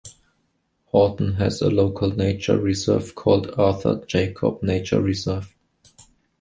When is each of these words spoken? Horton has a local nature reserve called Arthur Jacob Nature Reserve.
Horton 0.85 1.35
has 1.35 1.61
a 1.61 1.69
local 1.69 2.15
nature 2.15 2.57
reserve 2.57 3.13
called 3.13 3.53
Arthur 3.55 4.03
Jacob 4.07 4.63
Nature 4.63 4.99
Reserve. 4.99 5.55